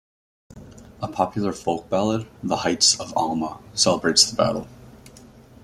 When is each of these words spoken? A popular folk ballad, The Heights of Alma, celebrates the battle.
A 0.99 1.07
popular 1.07 1.53
folk 1.53 1.87
ballad, 1.87 2.27
The 2.41 2.55
Heights 2.55 2.99
of 2.99 3.15
Alma, 3.15 3.59
celebrates 3.75 4.27
the 4.27 4.35
battle. 4.35 4.67